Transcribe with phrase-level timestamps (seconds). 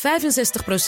[0.00, 0.02] 65%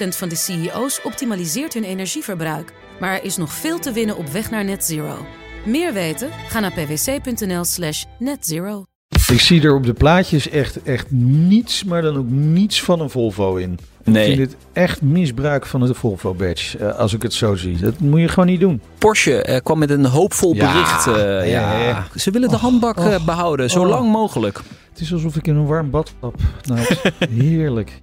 [0.08, 2.72] van de CEO's optimaliseert hun energieverbruik.
[3.00, 5.26] Maar er is nog veel te winnen op weg naar net zero.
[5.64, 6.30] Meer weten?
[6.48, 8.84] Ga naar pwc.nl slash netzero.
[9.32, 13.10] Ik zie er op de plaatjes echt, echt niets, maar dan ook niets van een
[13.10, 13.78] Volvo in.
[14.04, 14.30] Nee.
[14.30, 17.76] Ik vind dit echt misbruik van de Volvo badge, eh, als ik het zo zie.
[17.76, 18.80] Dat moet je gewoon niet doen.
[18.98, 21.06] Porsche eh, kwam met een hoopvol Ja, bericht.
[21.06, 21.14] eh,
[21.50, 21.78] ja, ja.
[21.78, 22.06] ja.
[22.16, 23.88] Ze willen de handbak eh, och, behouden, zo oh.
[23.88, 24.60] lang mogelijk.
[24.90, 26.34] Het is alsof ik in een warm bad stap.
[26.64, 26.86] Nou,
[27.42, 28.01] heerlijk.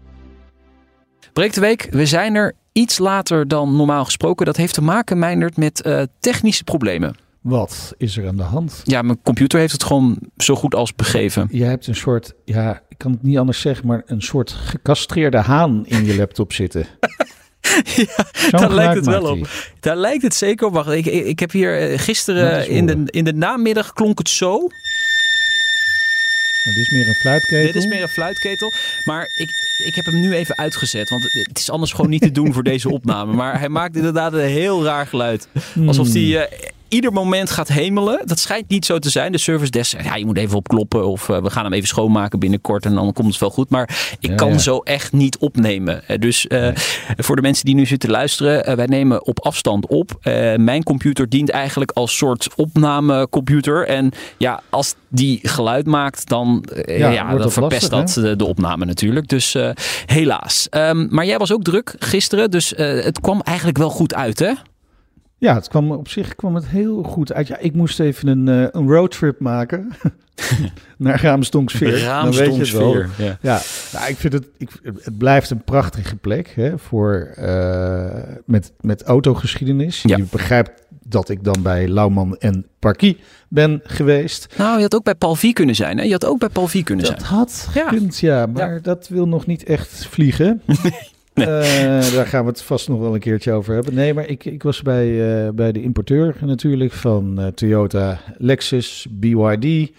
[1.40, 4.46] Breek de week, we zijn er iets later dan normaal gesproken.
[4.46, 7.16] Dat heeft te maken, Meindert, met eh, technische problemen.
[7.42, 8.82] Wat is er aan de hand?
[8.84, 11.48] Ja, mijn computer heeft het gewoon zo goed als begeven.
[11.52, 15.38] Jij hebt een soort, ja, ik kan het niet anders zeggen, maar een soort gecastreerde
[15.38, 16.88] haan in je laptop zitten.
[17.96, 19.50] ja, daar lijkt het wel op.
[19.80, 20.74] Daar lijkt het zeker op.
[20.74, 24.68] Wacht, ik, ik, heb hier eh, gisteren in de, in de namiddag klonk het zo.
[26.64, 27.66] Nou, dit is meer een fluitketel.
[27.66, 28.72] Dit is meer een fluitketel.
[29.04, 29.50] Maar ik,
[29.86, 31.10] ik heb hem nu even uitgezet.
[31.10, 33.34] Want het is anders gewoon niet te doen voor deze opname.
[33.34, 35.48] Maar hij maakt inderdaad een heel raar geluid.
[35.88, 36.16] Alsof Hmm.
[36.16, 38.22] hij eh, ieder moment gaat hemelen.
[38.26, 39.32] Dat schijnt niet zo te zijn.
[39.32, 41.08] De service desk ja, je moet even opkloppen.
[41.08, 42.86] Of eh, we gaan hem even schoonmaken binnenkort.
[42.86, 43.70] En dan komt het wel goed.
[43.70, 44.58] Maar ik Ja, kan ja.
[44.58, 46.08] zo echt niet opnemen.
[46.08, 46.68] Eh, Dus eh,
[47.18, 48.76] voor de mensen die nu zitten luisteren.
[48.76, 50.12] wij nemen op afstand op.
[50.56, 53.88] Mijn computer dient eigenlijk als soort opnamecomputer.
[53.88, 58.86] En ja, als die geluid maakt, dan, Ja, dan verpest lastig, dat de, de opname
[58.86, 59.28] natuurlijk.
[59.28, 59.56] Dus
[60.06, 60.68] helaas.
[60.70, 62.52] Ehm, maar jij was ook druk gisteren.
[62.52, 64.52] Dus het kwam eigenlijk wel goed uit, hè?
[65.40, 67.48] Ja, het kwam, op zich kwam het heel goed uit.
[67.48, 69.90] Ja, ik moest even een, eh, een roadtrip maken
[70.98, 72.96] naar het wel.
[73.18, 73.38] Ja.
[73.42, 73.62] Ja,
[73.94, 79.04] nou, ik vind het, ik, het blijft een prachtige plek hè, voor, eh, met, met
[79.04, 80.02] autogeschiedenis.
[80.02, 80.18] Ja.
[80.18, 80.72] Je begrijpt
[81.04, 83.18] dat ik dan bij Lauwman en Parkie
[83.48, 84.54] ben geweest.
[84.58, 86.04] Nou, je had ook bij Palvie kunnen zijn, hè?
[86.04, 87.32] Je had ook bij Palvie kunnen Dat zijn.
[87.34, 87.88] had Ja.
[87.88, 90.62] gekund, ja, maar dat wil nog niet echt vliegen.
[90.66, 90.94] Nee.
[91.42, 93.94] Eh, daar gaan we het vast nog wel een keertje over hebben.
[93.94, 95.08] Nee, maar ik, ik was bij,
[95.46, 99.92] eh, bij de importeur natuurlijk van eh, Toyota, Lexus, BYD.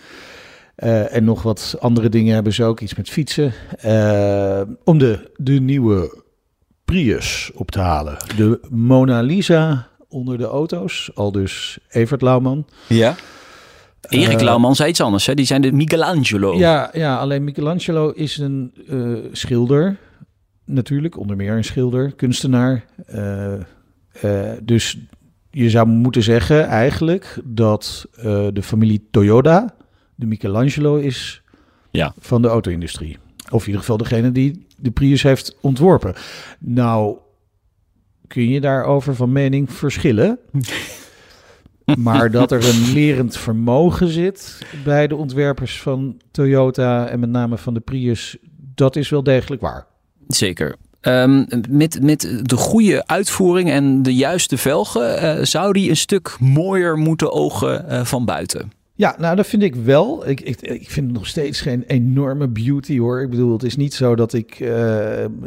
[0.77, 3.53] en nog wat andere dingen hebben ze ook, iets met fietsen.
[4.85, 6.23] om de, de nieuwe
[6.85, 8.17] Prius op te halen.
[8.37, 12.67] De Mona Lisa onder de auto's, al dus Evert Lauwman.
[12.87, 13.15] Ja.
[14.09, 15.35] Erik Lauwman zei iets anders, hè?
[15.35, 16.59] Die zijn de Michelangelo.
[16.59, 18.73] Ja, ja, alleen Michelangelo is een
[19.33, 19.99] schilder.
[20.73, 22.85] Natuurlijk, onder meer een schilder, kunstenaar.
[23.07, 23.61] Eh, eh,
[24.63, 24.99] dus
[25.51, 29.75] je zou moeten zeggen eigenlijk dat eh, de familie Toyota
[30.15, 31.43] de Michelangelo is
[31.91, 32.15] Ja.
[32.19, 33.19] van de auto-industrie.
[33.51, 36.15] Of in ieder geval degene die de Prius heeft ontworpen.
[36.59, 37.19] Nou,
[38.27, 40.39] kun je daarover van mening verschillen.
[41.99, 47.59] Maar dat er een lerend vermogen zit bij de ontwerpers van Toyota en met name
[47.59, 48.37] van de Prius,
[48.75, 49.87] dat is wel degelijk waar.
[50.35, 50.77] Zeker.
[51.01, 56.37] Ehm, met, met de goede uitvoering en de juiste velgen eh, zou die een stuk
[56.39, 58.73] mooier moeten ogen eh, van buiten.
[59.01, 60.29] Ja, nou dat vind ik wel.
[60.29, 63.21] Ik, ik, ik vind het nog steeds geen enorme beauty hoor.
[63.21, 64.69] Ik bedoel, het is niet zo dat ik eh,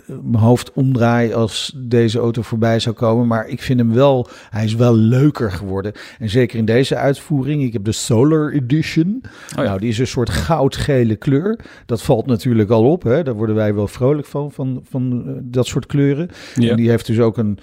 [0.06, 3.28] mijn hoofd omdraai als deze auto voorbij zou komen.
[3.28, 5.92] Maar ik vind hem wel, hij is wel leuker geworden.
[6.20, 7.64] En zeker in deze uitvoering.
[7.64, 9.24] Ik heb de Solar Edition.
[9.56, 9.64] ja.
[9.64, 11.60] Nou, die is een soort goudgele kleur.
[11.86, 13.04] Dat valt natuurlijk al op.
[13.04, 13.24] Hè?
[13.24, 16.30] Daar worden wij wel vrolijk van, van, van eh, dat soort kleuren.
[16.56, 17.60] En die heeft dus ook een,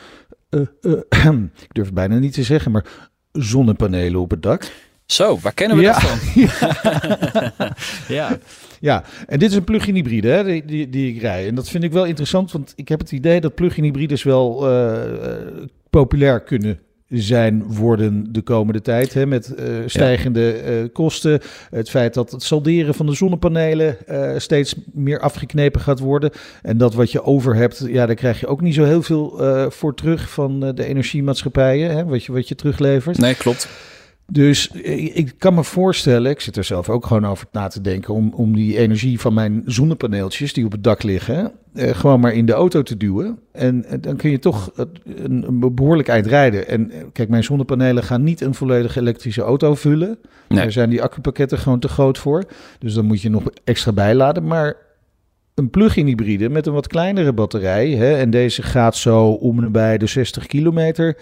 [0.48, 0.60] eh,
[1.66, 2.84] ik durf het bijna niet te zeggen, maar
[3.32, 4.70] zonnepanelen op het dak.
[5.10, 5.92] Zo, waar kennen we Ja.
[5.92, 7.68] dat van?
[8.16, 8.38] ja.
[8.80, 11.46] Ja, en dit is een plug-in hybride hè, die, die, die ik rij.
[11.46, 14.68] En dat vind ik wel interessant, want ik heb het idee dat plug-in hybrides wel
[14.68, 15.38] eh, eh,
[15.90, 16.78] populair kunnen
[17.08, 19.14] zijn worden de komende tijd.
[19.14, 21.40] Hè, met eh, stijgende kosten.
[21.70, 23.96] Het feit dat het salderen van de zonnepanelen
[24.36, 26.30] steeds meer afgeknepen gaat worden.
[26.62, 29.42] En dat wat je over hebt, ja, daar krijg je ook niet zo heel veel
[29.70, 31.96] voor terug van de energiemaatschappijen.
[31.96, 33.18] Hè, wat, je, wat je teruglevert.
[33.18, 33.68] Nee, klopt.
[34.30, 37.80] Dus ik, ik kan me voorstellen, ik zit er zelf ook gewoon over na te
[37.80, 42.20] denken, om, om die energie van mijn zonnepaneeltjes die op het dak liggen, eh, gewoon
[42.20, 43.38] maar in de auto te duwen.
[43.52, 46.68] En eh, dan kun je toch eh, een, een behoorlijk eind rijden.
[46.68, 50.18] En eh, kijk, mijn zonnepanelen gaan niet een volledige elektrische auto vullen.
[50.48, 50.58] Nee.
[50.58, 52.44] Daar zijn die accupakketten gewoon te groot voor.
[52.78, 54.46] Dus dan moet je nog extra bijladen.
[54.46, 54.76] Maar
[55.54, 57.90] een plug-in hybride met een wat kleinere batterij.
[57.90, 61.16] Hè, en deze gaat zo om en bij de 60 kilometer.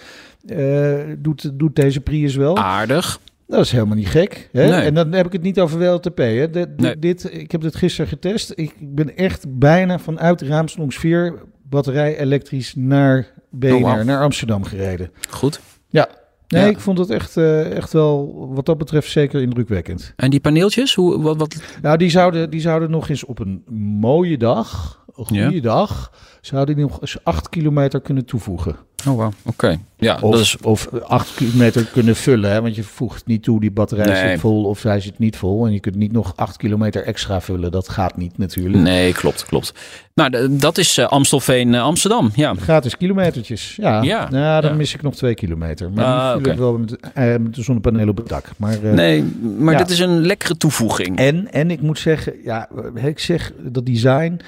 [0.47, 2.57] eh, doet, doet deze Prius wel.
[2.57, 3.21] Aardig.
[3.47, 4.49] Dat is helemaal niet gek.
[4.53, 4.69] Hè?
[4.71, 4.81] Nee.
[4.81, 6.19] En dan heb ik het niet over WLTP.
[6.19, 6.47] Hè?
[6.77, 6.99] Nee.
[6.99, 8.53] dit, ik heb dit gisteren getest.
[8.55, 14.03] Ik, ben echt bijna vanuit Raamsdonksveer batterij elektrisch naar BNR, Oh, wauw.
[14.05, 15.11] naar Amsterdam gereden.
[15.31, 15.61] Goed.
[15.89, 16.09] Ja.
[16.49, 16.69] Nee, Ja.
[16.69, 20.13] ik vond het echt, eh, echt wel, wat dat betreft, zeker indrukwekkend.
[20.17, 23.63] En die paneeltjes, hoe, wat, wat Nou, die zouden, die zouden nog eens op een
[24.01, 25.61] mooie dag goede Ja.
[25.61, 28.77] dag zou die nog eens 8 kilometer kunnen toevoegen.
[29.09, 29.33] Oh, wow.
[29.45, 29.79] Oké.
[29.97, 30.57] Ja, Of, dat is...
[30.63, 32.51] of 8 kilometer kunnen vullen.
[32.51, 32.63] Hè?
[32.63, 34.31] Want je voegt niet toe, die batterij Nee.
[34.31, 35.67] zit vol of hij zit niet vol.
[35.67, 37.71] En je kunt niet nog 8 kilometer extra vullen.
[37.71, 38.83] Dat gaat niet natuurlijk.
[38.83, 39.73] Nee, klopt, klopt.
[40.15, 42.31] Nou, dat is eh, Amstelveen, eh, Amsterdam.
[42.35, 42.55] Ja.
[42.55, 43.77] Gratis kilometertjes.
[43.77, 44.29] Ja, Ja.
[44.31, 44.77] Nou, dan Ja.
[44.77, 45.91] mis ik nog 2 kilometer.
[45.93, 46.57] Maar Ah, ik oké.
[46.57, 48.45] wel met, eh, met de zonnepanelen op het dak.
[48.57, 49.25] Maar, eh, Nee,
[49.59, 49.79] maar Ja.
[49.79, 51.17] dit is een lekkere toevoeging.
[51.19, 54.41] En, en ik moet zeggen, ja, ik zeg dat design,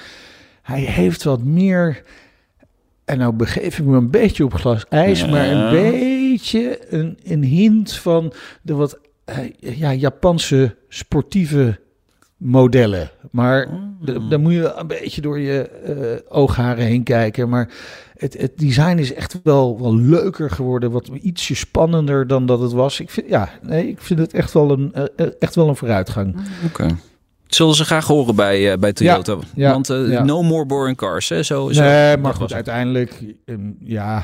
[0.63, 2.03] hij heeft wat meer.
[3.05, 5.27] En nou begeef ik me een beetje op glas ijs, Ja.
[5.29, 11.81] maar een beetje een, een hint van de wat eh, ja, Japanse sportieve
[12.37, 13.11] modellen.
[13.31, 13.67] Maar
[14.05, 17.49] d- daar moet je een beetje door je eh, oogharen heen kijken.
[17.49, 17.69] Maar
[18.17, 22.73] het, het design is echt wel, wel leuker geworden, wat ietsje spannender dan dat het
[22.73, 23.01] was.
[23.01, 26.37] Ik vind, ja, nee, ik vind het echt wel een, eh, echt wel een vooruitgang.
[26.67, 26.87] Oké.
[27.51, 29.37] Zullen ze graag horen bij, eh, bij Toyota.
[29.55, 31.29] ja, Want eh, no more boring cars.
[31.29, 31.43] Hè?
[31.43, 34.23] Zo, zo, Nee, maar goed, uiteindelijk, ehm, ja,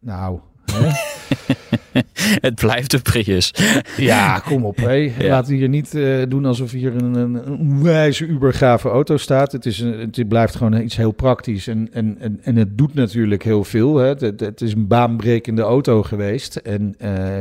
[0.00, 0.38] nou,
[0.72, 0.88] hè?
[2.40, 3.54] Het blijft een Prius.
[3.96, 4.92] ja, kom op, hé.
[5.18, 5.28] Ja.
[5.28, 9.52] Laten we hier niet eh, doen alsof hier een, een, een wijze ubergave auto staat.
[9.52, 12.94] Het, is een, het blijft gewoon iets heel praktisch en, en, en, en het doet
[12.94, 13.96] natuurlijk heel veel.
[13.96, 14.06] Hè.
[14.06, 17.38] Het, het, het is een baanbrekende auto geweest en eh,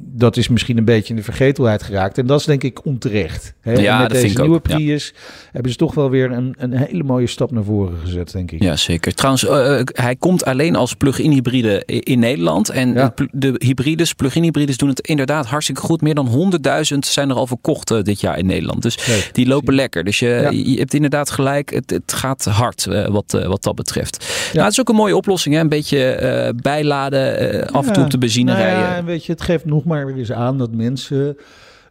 [0.00, 2.18] dat is misschien een beetje in de vergetelheid geraakt.
[2.18, 3.54] En dat is denk ik onterecht.
[3.60, 3.72] Hè.
[3.72, 4.74] Ja, en met dat deze ook, nieuwe ja.
[4.74, 5.14] Prius
[5.52, 8.62] hebben ze toch wel weer een, een hele mooie stap naar voren gezet, denk ik.
[8.62, 9.14] Ja, zeker.
[9.14, 12.68] Trouwens, eh, eh, hij komt alleen als plug-in hybride in Nederland.
[12.68, 13.14] En Ja.
[13.32, 16.00] de hybrides, plug-in hybrides doen het inderdaad hartstikke goed.
[16.00, 18.82] Meer dan 100.000 zijn er al verkocht eh, dit jaar in Nederland.
[18.82, 20.04] Dus die lopen lekker.
[20.04, 20.50] Dus je, Ja.
[20.50, 21.70] je hebt inderdaad gelijk.
[21.70, 24.24] Het, het gaat hard wat, wat dat betreft.
[24.24, 24.52] Ja.
[24.52, 25.54] Nou, het is ook een mooie oplossing.
[25.54, 25.60] Hè?
[25.60, 27.66] Een beetje bijladen.
[27.72, 28.04] af en toe Ja.
[28.04, 28.80] op de benzine Nou rijden.
[28.82, 31.36] Ja, en weet je, het geeft nog maar weer eens aan dat mensen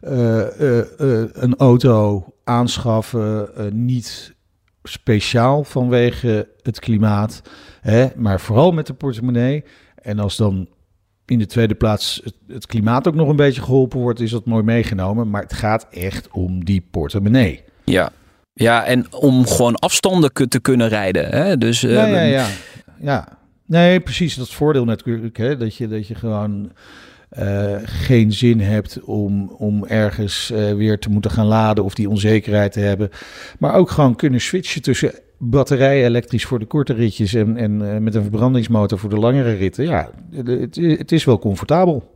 [0.00, 4.34] eh, eh, eh, een auto aanschaffen niet
[4.82, 7.42] speciaal vanwege het klimaat,
[7.80, 9.64] hè, maar vooral met de portemonnee.
[10.02, 10.68] En als dan
[11.26, 14.46] in de tweede plaats het, het klimaat ook nog een beetje geholpen wordt, is dat
[14.46, 15.30] mooi meegenomen.
[15.30, 17.62] Maar het gaat echt om die portemonnee.
[17.84, 18.10] Ja.
[18.52, 21.28] ja, en om gewoon afstanden te kunnen rijden.
[21.28, 21.58] Hè?
[21.58, 22.46] Dus ja, ja, ja,
[23.00, 23.38] ja.
[23.66, 24.34] Nee, precies.
[24.34, 25.36] Dat is het voordeel natuurlijk.
[25.36, 25.56] Hè?
[25.56, 26.72] Dat, je, dat je gewoon
[27.28, 32.08] eh, geen zin hebt om, om ergens eh, weer te moeten gaan laden of die
[32.08, 33.10] onzekerheid te hebben.
[33.58, 37.98] Maar ook gewoon kunnen switchen tussen batterij elektrisch voor de korte ritjes en, en eh,
[38.00, 39.84] met een verbrandingsmotor voor de langere ritten.
[39.84, 42.10] Ja, het, het is wel comfortabel.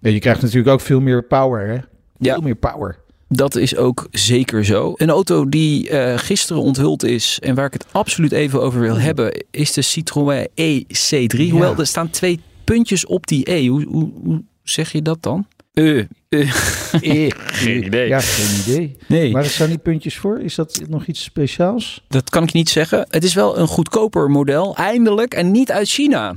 [0.00, 1.66] En je krijgt natuurlijk ook veel meer power.
[1.66, 1.74] Hè?
[1.74, 1.82] Veel
[2.18, 2.38] Ja.
[2.40, 2.98] meer power.
[3.28, 4.92] Dat is ook zeker zo.
[4.96, 5.88] Een auto die
[6.18, 10.48] gisteren onthuld is en waar ik het absoluut even over wil hebben, is de Citroën
[10.48, 11.38] EC3.
[11.38, 11.50] Ja.
[11.50, 13.68] Hoewel er staan twee puntjes op die E.
[13.68, 15.46] Hoe, hoe, hoe zeg je dat dan?
[15.72, 16.06] Eh, eh.
[17.62, 18.08] geen idee.
[18.08, 18.96] Ja, geen idee.
[19.08, 20.40] Nee, Maar er staan die puntjes voor.
[20.40, 22.04] Is dat nog iets speciaals?
[22.08, 23.06] dat kan ik niet zeggen.
[23.10, 26.34] Het is wel een goedkoper model, eindelijk, en niet uit China.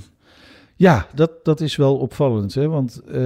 [0.80, 2.54] Ja, dat, dat is wel opvallend.
[2.54, 2.68] Hè?
[2.68, 3.22] Want eh,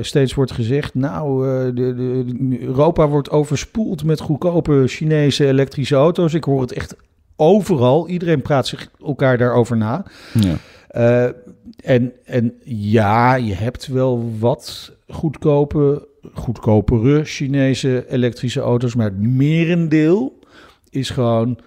[0.00, 6.34] steeds wordt gezegd, nou, eh, de, de, Europa wordt overspoeld met goedkope Chinese elektrische auto's.
[6.34, 6.96] Ik hoor het echt
[7.36, 8.08] overal.
[8.08, 10.04] Iedereen praat zich elkaar daarover na.
[10.32, 10.56] Ja.
[10.88, 11.30] Eh,
[11.76, 20.38] en, en ja, je hebt wel wat goedkope, goedkopere Chinese elektrische auto's, maar het merendeel
[20.90, 21.58] is gewoon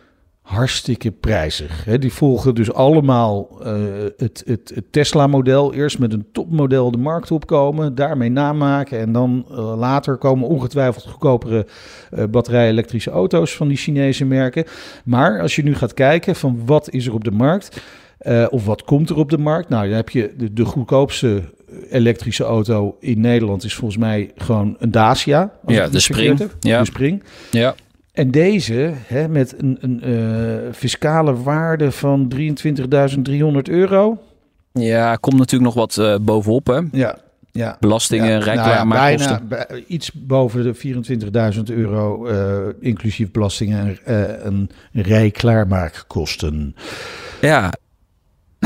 [0.45, 1.87] hartstikke prijzig.
[1.99, 3.73] Die volgen dus allemaal eh,
[4.17, 5.73] het, het, Tesla-model.
[5.73, 8.99] Eerst met een topmodel de markt opkomen, daarmee namaken.
[8.99, 11.65] En dan eh, later komen ongetwijfeld goedkopere
[12.11, 14.65] eh batterij-elektrische auto's van die Chinese merken.
[15.05, 17.81] Maar als je nu gaat kijken van wat is er op de markt...
[18.25, 19.69] eh, of wat komt er op de markt?
[19.69, 21.41] Nou, dan heb je de, de goedkoopste
[21.89, 25.51] elektrische auto in Nederland is volgens mij gewoon een Dacia.
[25.67, 26.39] Ja, de Spring.
[26.39, 26.55] heb.
[26.59, 26.79] Ja.
[26.79, 27.23] De Spring.
[27.51, 27.75] ja.
[28.11, 34.17] En deze, hè, met een, een eh, fiscale waarde van 23.300 euro.
[34.71, 36.79] Ja, komt natuurlijk nog wat eh, bovenop, hè?
[36.91, 37.17] Ja,
[37.51, 37.77] ja.
[37.79, 39.29] Belastingen, Ja, rijklaarmaakkosten.
[39.29, 40.73] nou ja, bijna, bij- iets boven de
[41.55, 46.75] 24.000 euro, eh, inclusief belastingen en eh, een rijklaarmaakkosten.
[47.41, 47.73] ja,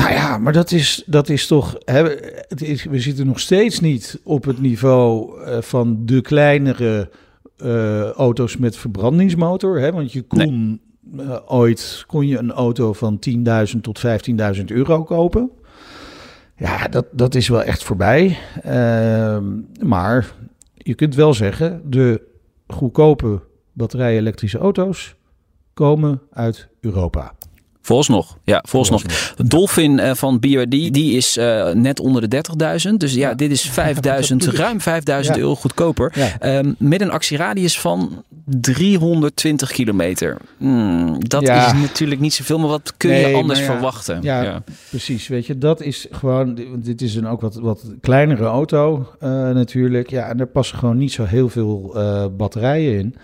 [0.00, 1.76] Nou ja, maar dat is, dat is toch.
[1.84, 2.02] Hè,
[2.48, 7.10] het is, we zitten nog steeds niet op het niveau eh, van de kleinere
[7.56, 9.80] eh, auto's met verbrandingsmotor.
[9.80, 10.80] Hè, want je kon
[11.18, 13.18] eh, ooit kon je een auto van
[13.74, 14.02] 10.000 tot
[14.56, 15.50] 15.000 euro kopen.
[16.56, 18.38] Ja, dat, dat is wel echt voorbij.
[18.62, 19.44] Ehm,
[19.82, 20.32] maar
[20.74, 22.22] je kunt wel zeggen, de
[22.66, 23.40] goedkope
[23.72, 25.14] batterij-elektrische auto's
[25.74, 27.34] komen uit Europa.
[27.90, 29.02] Vooralsnog, ja, vooralsnog.
[29.36, 32.42] Dolphin uh, van BYD, die is uh, net onder de
[32.88, 32.94] 30.000.
[32.96, 35.42] Dus ja, ja, dit is 5000, ruim 5000 ja.
[35.42, 36.12] euro goedkoper.
[36.42, 40.36] Um, met een actieradius van 320 kilometer.
[40.58, 44.22] Hmm, dat is natuurlijk niet zoveel, maar wat kun nee, je anders verwachten?
[44.22, 45.28] Ja, precies.
[45.28, 50.10] Weet je, dat is gewoon, dit is een ook wat, wat kleinere auto uh, natuurlijk.
[50.10, 51.94] Ja, en er passen gewoon niet zo heel veel
[52.36, 53.14] batterijen in.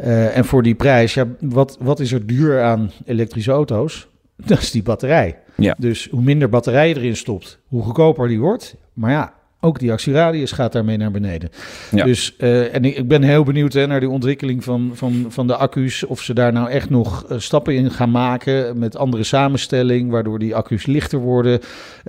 [0.00, 4.08] Uh, en voor die prijs, ja, wat, wat is er duur aan elektrische auto's?
[4.46, 5.38] Dat is die batterij.
[5.56, 5.76] Ja.
[5.78, 8.76] Dus hoe minder batterij erin stopt, hoe goedkoper die wordt.
[8.92, 11.50] Maar ja, ook die actieradius gaat daarmee naar beneden.
[11.90, 12.04] Ja.
[12.04, 15.46] Dus, uh, en ik, ik, ben heel benieuwd hè, naar die ontwikkeling van, van, van
[15.46, 16.06] de accu's.
[16.06, 20.38] Of ze daar nou echt nog uh, stappen in gaan maken met andere samenstelling, waardoor
[20.38, 21.60] die accu's lichter worden.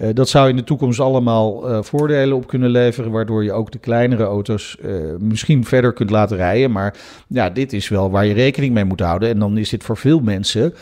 [0.02, 3.80] Uh, dat zou in de toekomst allemaal voordelen op kunnen leveren, waardoor je ook de
[3.80, 4.78] kleinere auto's
[5.20, 6.72] misschien verder kunt laten rijden.
[6.72, 6.96] Maar
[7.28, 9.30] ja, dit is wel waar je rekening mee moet houden.
[9.30, 10.74] En dan is dit voor veel mensen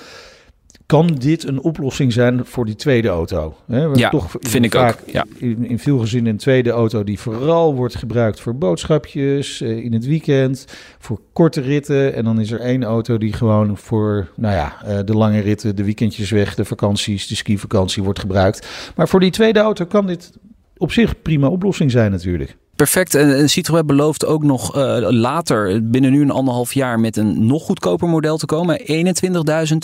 [0.90, 3.56] kan dit een oplossing zijn voor die tweede auto?
[3.68, 4.96] He, ja, toch vind ik ook.
[5.06, 5.26] Ja.
[5.38, 9.94] In, in, veel gezinnen een tweede auto die vooral wordt gebruikt voor boodschapjes, uh, in
[9.94, 10.66] het weekend,
[11.00, 12.14] voor korte ritten.
[12.14, 15.76] En dan is er één auto die gewoon voor nou ja, uh, de lange ritten,
[15.76, 18.68] de weekendjes weg, de vakanties, de skivakantie wordt gebruikt.
[18.96, 20.32] Maar voor die tweede auto kan dit
[20.78, 23.16] op zich prima oplossing zijn natuurlijk perfect.
[23.16, 27.64] En Citroën belooft ook nog uh, later, binnen nu een anderhalf jaar, met een nog
[27.64, 28.80] goedkoper model te komen.
[28.80, 28.86] 21.000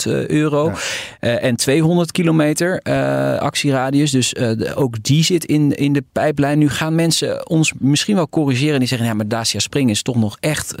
[0.06, 0.74] uh, euro ja.
[1.20, 2.82] uh, en 200 kilometer
[3.40, 4.10] actieradius.
[4.10, 4.36] Dus
[4.74, 6.58] ook die zit in, in de pijplijn.
[6.58, 8.72] Nu gaan mensen ons misschien wel corrigeren.
[8.72, 10.74] En die zeggen, ja, maar Dacia Spring is toch nog echt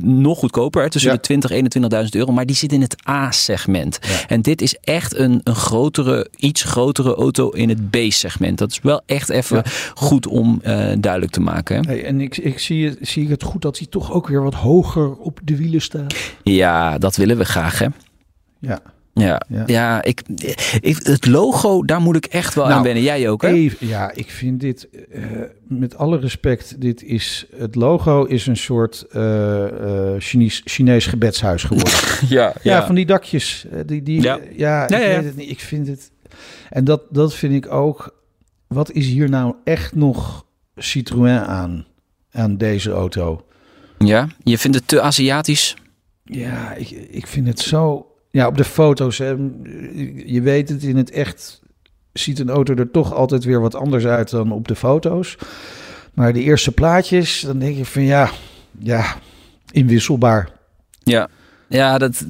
[0.00, 0.90] nog goedkoper.
[0.90, 1.16] Tussen ja.
[1.16, 1.68] de 20 en
[2.04, 2.32] 21.000 euro.
[2.32, 3.98] Maar die zit in het A-segment.
[4.00, 4.08] Ja.
[4.28, 8.58] En dit is echt een, een grotere, iets grotere auto in het B-segment.
[8.58, 9.62] Dat is wel echt even
[9.94, 10.60] goed om
[10.98, 11.86] duidelijk te maken.
[11.86, 15.16] Hey, en ik, ik zie, zie het goed dat hij toch ook weer wat hoger
[15.16, 16.14] op de wielen staat.
[16.42, 17.86] Ja, dat willen we graag, hè?
[18.58, 18.80] Ja.
[19.18, 19.62] Ja, ja.
[19.66, 20.22] ja ik,
[20.80, 23.02] ik, het logo, daar moet ik echt wel nou, aan wennen.
[23.02, 23.48] Jij ook, hè?
[23.48, 25.24] Even, ja, ik vind dit, uh,
[25.68, 31.62] met alle respect, dit is, het logo is een soort uh, uh, Chinees, Chinees gebedshuis
[31.62, 31.92] geworden.
[32.28, 33.66] ja, ja, ja, van die dakjes.
[33.86, 36.10] Die, die, ja, ja, ik, weet het niet, ik vind het...
[36.70, 38.16] En dat, dat vind ik ook...
[38.66, 40.44] Wat is hier nou echt nog
[40.78, 41.86] Citroën aan,
[42.30, 43.46] aan deze auto.
[43.98, 45.76] Ja, je vindt het te Aziatisch?
[46.24, 48.06] Ja, ik, ik vind het zo...
[48.30, 49.28] Ja, op de foto's, hè,
[50.24, 51.60] je weet het, in het echt
[52.12, 55.36] ziet een auto er toch altijd weer wat anders uit dan op de foto's.
[56.14, 58.30] Maar de eerste plaatjes, dan denk je van ja,
[58.78, 59.16] ja,
[59.70, 60.48] inwisselbaar.
[61.02, 61.28] Ja,
[61.68, 62.24] ja, dat,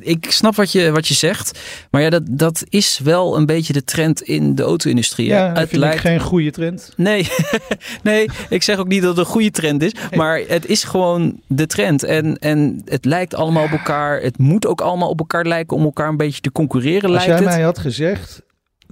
[0.00, 1.60] ik snap wat je, wat je zegt.
[1.90, 5.26] Maar ja, dat, dat is wel een beetje de trend in de auto-industrie.
[5.26, 5.96] Ja, het vind lijkt...
[5.96, 6.92] ik geen goede trend.
[6.96, 7.28] Nee,
[8.02, 9.92] nee, ik zeg ook niet dat het een goede trend is.
[10.14, 12.02] Maar het is gewoon de trend.
[12.02, 14.20] En, en het lijkt allemaal op elkaar.
[14.20, 17.10] Het moet ook allemaal op elkaar lijken om elkaar een beetje te concurreren.
[17.10, 18.42] Als lijkt jij mij had gezegd,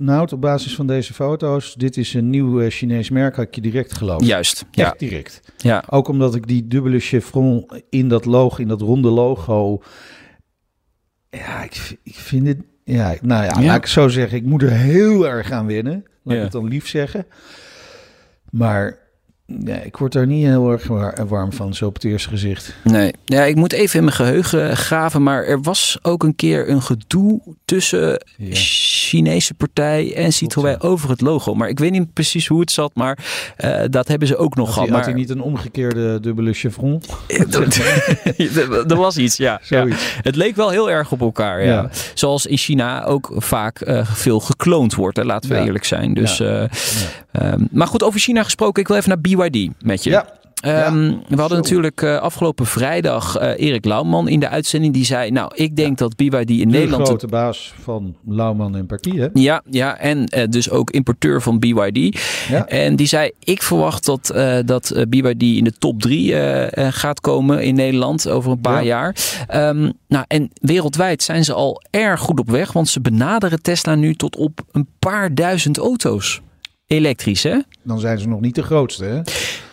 [0.00, 3.54] nou, op basis van deze foto's, dit is een nieuw uh, Chinees merk, had ik
[3.54, 4.26] je direct geloofd.
[4.26, 4.94] Juist, Echt ja.
[4.98, 5.40] direct.
[5.56, 5.84] Ja.
[5.88, 9.82] Ook omdat ik die dubbele chevron in dat logo, in dat ronde logo,
[11.30, 14.62] ja, ik, ik vind het, ja, nou ja, ja, laat ik zo zeggen, ik moet
[14.62, 16.04] er heel erg aan winnen.
[16.22, 17.26] Laat ik het dan lief zeggen.
[18.50, 18.98] Maar
[19.64, 20.86] ja, ik word daar niet heel erg
[21.28, 22.74] warm van, zo op het eerste gezicht.
[22.84, 25.22] Nee, ja, ik moet even in mijn geheugen graven.
[25.22, 28.50] Maar er was ook een keer een gedoe tussen ja.
[28.52, 30.76] Chinese partij en Citroën ja.
[30.78, 31.54] over het logo.
[31.54, 33.18] Maar ik weet niet precies hoe het zat, maar
[33.64, 34.88] uh, dat hebben ze ook nog had gehad.
[34.88, 35.04] Hij, maar...
[35.04, 37.02] had hij niet een omgekeerde dubbele chevron?
[38.88, 39.60] er was iets, ja.
[39.68, 39.86] ja.
[40.22, 41.90] Het leek wel heel erg op elkaar, ja.
[42.14, 46.14] Zoals in China ook vaak uh, veel gekloond wordt, hè, laten we eerlijk zijn.
[46.14, 46.62] Dus, uh,
[47.42, 49.39] um, maar goed, over China gesproken, ik wil even naar BYD
[49.84, 50.10] met je.
[50.10, 50.38] Ja.
[50.64, 51.62] Um, ja, we hadden zo.
[51.62, 54.94] natuurlijk uh, afgelopen vrijdag uh, Erik Lauwman in de uitzending.
[54.94, 56.06] Die zei, nou, ik denk ja.
[56.06, 57.02] dat BYD in de Nederland...
[57.02, 59.28] De grote baas van Lauwman en Parkie, hè?
[59.32, 62.20] Ja, ja en uh, dus ook importeur van BYD.
[62.48, 62.66] Ja.
[62.66, 64.26] En die zei, ik verwacht dat,
[64.64, 66.34] dat BYD in de top drie
[66.74, 69.16] gaat komen in Nederland over een paar jaar.
[69.54, 72.72] Um, nou, en wereldwijd zijn ze al erg goed op weg.
[72.72, 76.40] Want ze benaderen Tesla nu tot op een paar duizend auto's.
[76.86, 77.58] Elektrisch, hè?
[77.90, 79.20] Dan zijn ze nog niet de grootste, hè?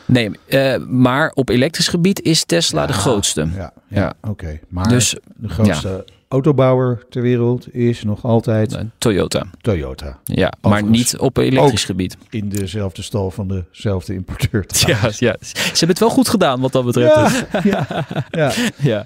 [0.06, 3.42] Nee, uh, maar op elektrisch gebied is Tesla ja, de grootste.
[3.42, 4.14] Ja, ja, ja.
[4.22, 4.30] oké.
[4.30, 4.62] Okay.
[4.68, 8.74] Maar dus, de grootste autobouwer ter wereld is nog altijd...
[8.74, 9.46] Uh, Toyota.
[9.62, 10.20] Toyota.
[10.24, 12.18] Ja, Overigens maar niet op elektrisch gebied.
[12.30, 14.66] in dezelfde stal van dezelfde importeur.
[14.88, 17.46] Ja, ja, ze hebben het wel goed gedaan wat dat betreft.
[17.52, 18.52] Ja, ja, ja.
[18.78, 19.06] ja.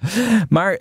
[0.49, 0.71] Maar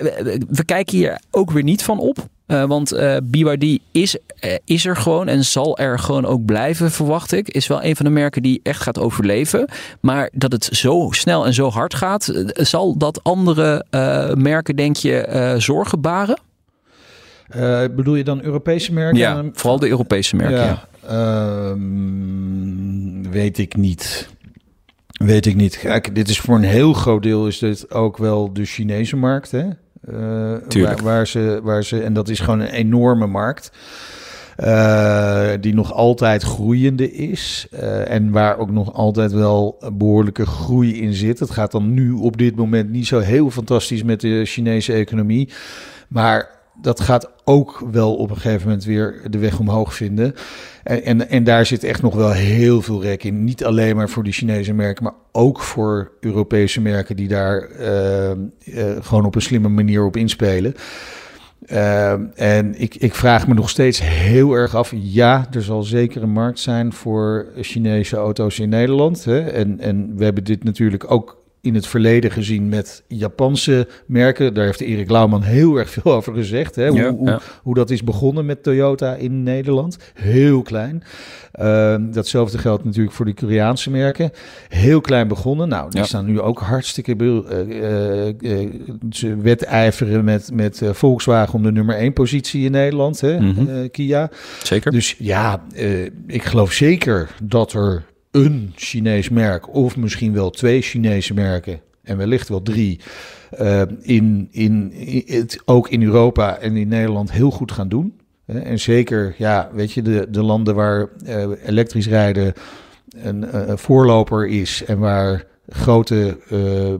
[0.49, 2.28] we kijken hier ook weer niet van op.
[2.50, 6.90] Uh, want uh, BYD is, uh, is er gewoon en zal er gewoon ook blijven,
[6.90, 7.49] verwacht ik.
[7.49, 9.69] Is wel een van de merken die echt gaat overleven.
[10.00, 13.85] Maar dat het zo snel en zo hard gaat, zal dat andere
[14.37, 16.38] merken, denk je, zorgen baren?
[17.97, 19.19] Bedoel je dan Europese merken?
[19.19, 20.57] Ja, vooral de Europese merken.
[20.57, 21.71] Ja, ja.
[21.71, 21.73] Uh,
[23.30, 24.28] weet ik niet.
[25.11, 25.78] Weet ik niet.
[25.78, 29.50] Kijk, dit is voor een heel groot deel is dit ook wel de Chinese markt,
[29.50, 29.69] hè?
[30.09, 33.73] Uh, waar, waar, ze, waar ze, en dat is gewoon een enorme markt.
[34.64, 37.66] Uh, die nog altijd groeiende is.
[37.73, 41.38] Uh, en waar ook nog altijd wel behoorlijke groei in zit.
[41.38, 45.49] Het gaat dan nu op dit moment niet zo heel fantastisch met de Chinese economie.
[46.09, 50.34] Maar dat gaat ook wel op een gegeven moment weer de weg omhoog vinden.
[50.82, 53.44] En, en, en, daar zit echt nog wel heel veel rek in.
[53.44, 58.30] Niet alleen maar voor die Chinese merken, maar ook voor Europese merken die daar uh,
[58.30, 60.75] uh, gewoon op een slimme manier op inspelen.
[61.66, 64.92] Uh, en ik, ik vraag me nog steeds heel erg af.
[64.96, 69.25] Ja, er zal zeker een markt zijn voor Chinese auto's in Nederland.
[69.25, 69.40] Hè?
[69.40, 74.54] En, en we hebben dit natuurlijk ook in het verleden gezien met Japanse merken.
[74.54, 76.74] Daar heeft Erik Lauwman heel erg veel over gezegd.
[76.74, 76.88] Hè?
[76.88, 79.98] Hoe, hoe, hoe, dat is begonnen met Toyota in Nederland.
[80.14, 81.02] Heel klein.
[81.60, 84.30] Uh, datzelfde geldt natuurlijk voor de Koreaanse merken.
[84.68, 85.68] Heel klein begonnen.
[85.68, 87.14] Nou, die staan nu ook hartstikke...
[87.18, 88.70] Uh, uh,
[89.10, 93.20] ze wedijveren met, met Volkswagen om de nummer 1 positie in Nederland.
[93.20, 93.40] Hè?
[93.40, 93.90] Mm -hmm.
[93.90, 94.30] Kia.
[94.62, 94.90] Zeker.
[94.92, 95.62] Dus ja,
[96.26, 102.16] ik geloof zeker dat er een Chinees merk, of misschien wel twee Chinese merken, en
[102.16, 103.00] wellicht wel drie,
[103.60, 104.92] uh, in, in,
[105.26, 108.18] het ook in Europa en in Nederland heel goed gaan doen.
[108.46, 112.52] En zeker, ja, weet je, de, de landen waar uh, elektrisch rijden
[113.10, 116.38] een uh, voorloper is en waar grote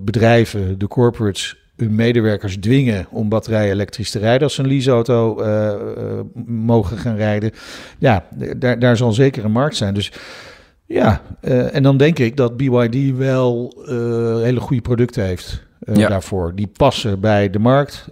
[0.01, 5.43] bedrijven, de corporates, hun medewerkers dwingen om batterijen elektrisch te rijden als ze een leaseauto
[6.47, 7.51] mogen gaan rijden.
[7.99, 9.95] Ja, daar, daar zal zeker een markt zijn.
[9.95, 10.13] Dus
[10.93, 13.87] ja, uh, en dan denk ik dat BYD wel uh,
[14.43, 16.09] hele goede producten heeft uh, ja.
[16.09, 16.53] daarvoor.
[16.55, 18.09] Die passen bij de markt.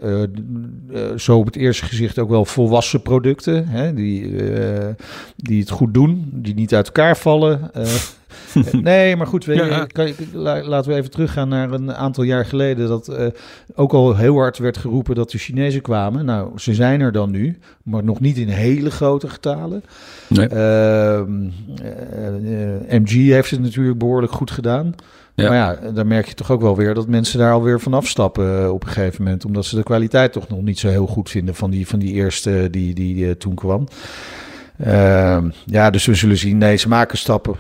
[1.17, 3.69] zo op het eerste gezicht ook wel volwassen producten.
[3.69, 4.37] Hè, die,
[5.37, 7.71] die het goed doen, die niet uit elkaar vallen.
[8.83, 9.45] nee, maar goed,
[9.93, 10.13] kan,
[10.63, 12.89] laten we even teruggaan naar een aantal jaar geleden.
[12.89, 13.27] Dat uh,
[13.75, 16.25] ook al heel hard werd geroepen dat de Chinezen kwamen.
[16.25, 19.85] Nou, ze zijn er dan nu, maar nog niet in hele grote getalen.
[20.29, 20.49] Nee.
[20.51, 24.95] Uh, uh, MG heeft het natuurlijk behoorlijk goed gedaan.
[25.35, 25.49] Ja.
[25.49, 28.73] Maar ja, dan merk je toch ook wel weer dat mensen daar alweer van afstappen
[28.73, 29.45] op een gegeven moment.
[29.45, 32.13] Omdat ze de kwaliteit toch nog niet zo heel goed vinden van die, van die
[32.13, 33.89] eerste die, die, die toen kwam.
[34.79, 36.59] Ehm, ja, dus we zullen zien.
[36.59, 37.57] Nee, ze maken stappen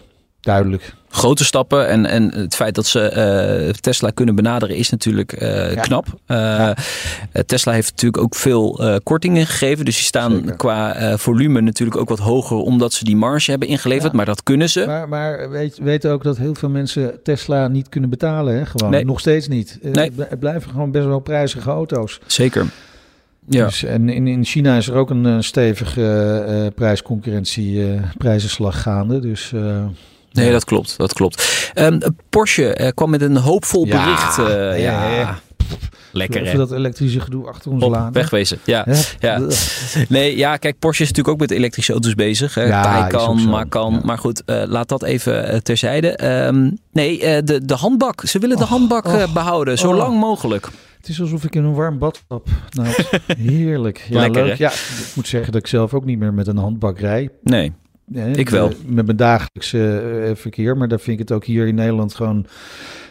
[0.48, 0.94] duidelijk.
[1.10, 5.74] Grote stappen en, en het feit dat ze uh, Tesla kunnen benaderen is natuurlijk uh,
[5.74, 5.80] ja.
[5.80, 6.06] knap.
[6.06, 6.76] Uh, ja.
[7.46, 9.84] Tesla heeft natuurlijk ook veel kortingen gegeven.
[9.84, 10.56] Dus die staan Zeker.
[10.56, 14.10] qua volume natuurlijk ook wat hoger omdat ze die marge hebben ingeleverd.
[14.10, 14.16] Ja.
[14.16, 14.84] Maar dat kunnen ze.
[14.86, 18.54] Maar, maar weet, weet ook dat heel veel mensen Tesla niet kunnen betalen.
[18.54, 18.66] Hè?
[18.66, 19.04] Gewoon nee.
[19.04, 19.78] nog steeds niet.
[19.82, 20.12] Nee.
[20.18, 22.20] Het blijven gewoon best wel prijzige auto's.
[22.26, 22.66] Zeker.
[23.48, 23.64] Ja.
[23.64, 29.20] Dus, en in, in China is er ook een stevige prijsconcurrentie, prijzenslag gaande.
[29.20, 29.52] Dus
[30.32, 30.94] Nee, dat klopt.
[30.96, 31.70] Dat klopt.
[31.74, 34.38] Um, Porsche uh, kwam met een hoopvol ja, bericht.
[34.38, 35.38] Uh, ja, ja.
[36.12, 36.56] Lekker hè?
[36.56, 38.12] dat elektrische gedoe achter ons laten.
[38.12, 38.86] Wegwezen, ja.
[39.18, 39.40] ja.
[40.08, 42.54] Nee, ja, kijk, Porsche is natuurlijk ook met elektrische auto's bezig.
[42.54, 42.62] Hè.
[42.62, 43.92] Ja, Taycan, Macan.
[43.92, 44.00] Ja.
[44.04, 46.44] Maar goed, uh, laat dat even terzijde.
[46.46, 48.22] Um, nee, uh, de, de handbak.
[48.26, 49.96] Ze willen de oh, handbak oh, behouden, zo oh.
[49.96, 50.68] lang mogelijk.
[50.96, 52.46] Het is alsof ik in een warm bad stap.
[52.70, 52.88] Nou,
[53.48, 54.06] heerlijk.
[54.10, 54.56] Ja, Lekker, leuk.
[54.56, 57.30] Ja, ik moet zeggen dat ik zelf ook niet meer met een handbak rij.
[57.42, 57.72] Nee.
[58.12, 58.72] Ik wel.
[58.86, 60.76] Met mijn dagelijkse uh, verkeer.
[60.76, 62.46] Maar daar vind ik het ook hier in Nederland gewoon,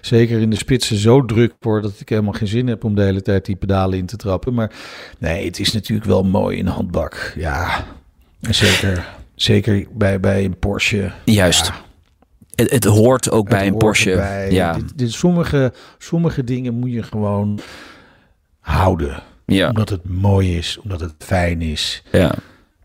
[0.02, 3.02] zeker in de spitsen, zo druk voor dat ik helemaal geen zin heb om de
[3.02, 4.54] hele tijd die pedalen in te trappen.
[4.54, 4.72] Maar
[5.20, 7.34] nee, het is natuurlijk wel mooi in handbak.
[7.36, 7.86] Ja,
[8.42, 11.12] en zeker, zeker bij, bij een Porsche.
[11.26, 11.66] Juist.
[11.66, 11.74] Ja.
[12.56, 14.48] Het, het, hoort ook het bij een Porsche.
[14.50, 14.74] Ja.
[14.74, 17.60] Dit, dit, sommige, sommige dingen moet je gewoon
[18.60, 19.24] houden.
[19.46, 19.68] Ja.
[19.68, 22.04] Omdat het mooi is, omdat het fijn is.
[22.12, 22.36] Ja.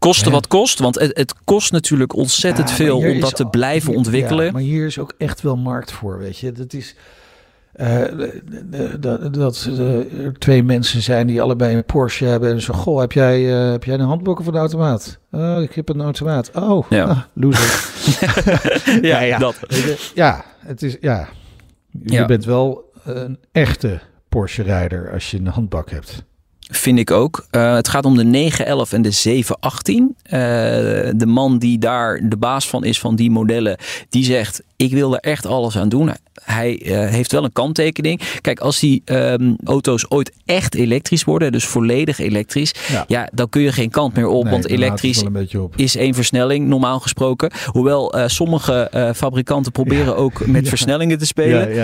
[0.02, 0.32] Kosten ja.
[0.32, 3.98] wat kost, want het, het kost natuurlijk ontzettend ja, veel om dat te blijven hier,
[3.98, 4.44] ontwikkelen.
[4.44, 6.52] Ja, maar hier is ook echt wel markt voor, weet je.
[6.52, 6.94] Dat is
[7.76, 8.02] uh,
[9.00, 13.12] dat, dat er twee mensen zijn die allebei een Porsche hebben en zo, goh, heb
[13.12, 15.18] jij, uh, heb jij een handboek of een automaat?
[15.30, 16.50] Oh, ik heb een automaat.
[16.54, 17.04] Oh, ja.
[17.04, 17.90] ah, loser.
[19.10, 19.56] ja, ja, dat.
[20.14, 21.28] Ja, het is, ja.
[22.02, 26.24] Je bent wel een echte Porsche-rijder als je een handbak hebt.
[26.74, 27.46] Vind ik ook.
[27.50, 30.16] Uh, het gaat om de 911 en de 718.
[30.24, 30.30] Uh,
[31.14, 33.76] de man die daar de baas van is van die modellen,
[34.08, 36.12] die zegt: Ik wil er echt alles aan doen
[36.44, 38.20] hij uh, heeft wel een kanttekening.
[38.40, 43.48] Kijk, als die um, auto's ooit echt elektrisch worden, dus volledig elektrisch, ja, ja dan
[43.48, 44.42] kun je geen kant meer op.
[44.42, 45.22] Nee, want elektrisch
[45.56, 45.76] op.
[45.76, 47.50] is één versnelling, normaal gesproken.
[47.66, 50.12] Hoewel sommege uh, fabrikanten proberen ja.
[50.12, 51.74] ook met versnellingen te spelen.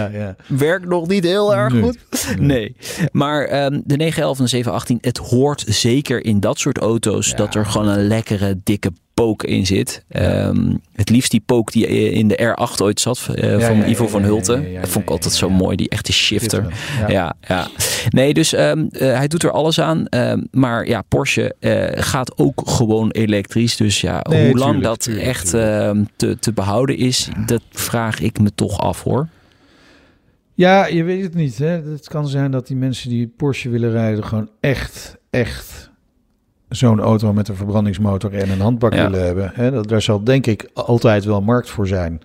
[0.46, 1.82] Werkt nog niet heel erg nee.
[1.82, 1.98] goed.
[2.38, 2.76] Nee.
[3.12, 4.48] Maar um, de 911 en
[4.78, 4.98] 918.
[5.00, 9.66] Het hoort zeker in dat soort auto's dat er gewoon een lekkere dikke pook in
[9.66, 10.04] zit.
[10.08, 14.22] Ehm, het liefst die pook die in de R8 ooit zat uh, van Ivo van
[14.22, 14.74] Hulten.
[14.80, 16.66] dat vond ik altijd zo mooi, die echte shifter.
[17.08, 17.68] Ja, ja.
[18.08, 20.06] Nee, dus ehm, eh, hij doet er alles aan.
[20.06, 23.76] Ehm, maar ja, Porsche eh, gaat ook gewoon elektrisch.
[23.76, 26.08] Dus ja, Nee, hoe lang dat tuurlijk, echt tuurlijk.
[26.16, 29.28] te, te behouden is, dat vraag ik me toch af hoor.
[30.58, 31.58] Ja, je weet het niet.
[31.58, 31.66] Hè?
[31.66, 34.24] Het kan zijn dat die mensen die Porsche willen rijden...
[34.24, 35.90] gewoon echt, echt
[36.68, 39.10] zo'n auto met een verbrandingsmotor en een handbak Ja.
[39.10, 39.50] willen hebben.
[39.54, 39.70] Hè?
[39.70, 42.20] Dat, daar zal denk ik altijd wel markt voor zijn.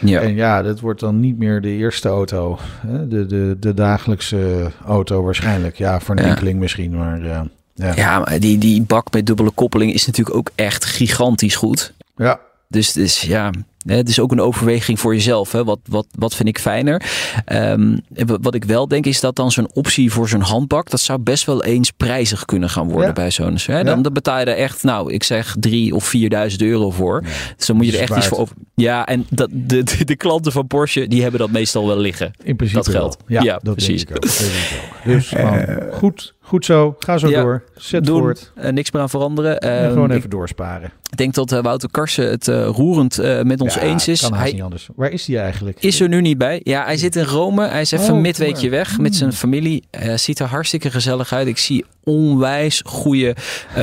[0.00, 0.20] Ja.
[0.20, 2.58] En ja, dat wordt dan niet meer de eerste auto.
[2.86, 3.08] Hè?
[3.08, 5.76] De, de, de dagelijkse auto waarschijnlijk.
[5.76, 6.28] Ja, voor een Ja.
[6.30, 6.96] enkeling misschien.
[6.96, 7.46] Maar ja.
[7.74, 7.92] Ja.
[7.96, 11.94] Ja, maar die, die bak met dubbele koppeling is natuurlijk ook echt gigantisch goed.
[12.16, 12.40] ja.
[12.70, 13.50] Dus, dus ja,
[13.86, 15.52] het is ook een overweging voor jezelf.
[15.52, 15.64] Hè.
[15.64, 17.02] Wat, wat, wat vind ik fijner?
[17.44, 17.96] Ehm,
[18.40, 20.90] wat ik wel denk is dat dan zo'n optie voor zo'n handbak...
[20.90, 23.12] dat zou best wel eens prijzig kunnen gaan worden Ja.
[23.12, 23.58] bij zo'n...
[23.66, 24.02] Hè, dan, Ja.
[24.02, 26.12] dan betaal je er echt, nou, ik zeg drie of
[26.50, 27.22] 4.000 euro voor.
[27.56, 28.54] Dus dan moet je er is echt iets voor over...
[28.74, 32.30] Ja, en dat, de, de, de klanten van Porsche, die hebben dat meestal wel liggen.
[32.42, 33.16] In principe Dat geldt.
[33.26, 33.38] wel.
[33.38, 34.04] Ja, Ja, dat precies.
[34.04, 34.30] Denk ik ook.
[34.30, 35.90] Dat denk ik ook.
[35.90, 36.96] Dus goed, goed zo.
[36.98, 37.62] Ga zo Ja, door.
[37.76, 38.52] Zet Doen, voort.
[38.54, 39.58] eh, niks meer aan veranderen.
[39.58, 40.92] En Ehm, gewoon ik even doorsparen.
[41.14, 44.20] denk dat eh, Wouter Karsen het eh, roerend met ons Ja, eens is.
[44.20, 44.88] Kan Hij, niet anders.
[44.96, 45.76] Waar is die eigenlijk?
[45.80, 46.60] is er nu niet bij.
[46.64, 47.66] Ja, hij zit in Rome.
[47.68, 49.82] Hij is even Oh, een midweekje weg met zijn familie.
[49.90, 51.46] Eh ziet er hartstikke gezellig uit.
[51.46, 53.36] Ik zie onwijs goede